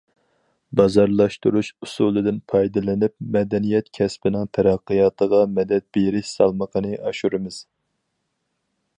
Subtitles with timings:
[0.79, 7.61] بازارلاشتۇرۇش ئۇسۇلىدىن پايدىلىنىپ، مەدەنىيەت كەسپىنىڭ تەرەققىياتىغا مەدەت بېرىش سالمىقىنى ئاشۇرىمىز.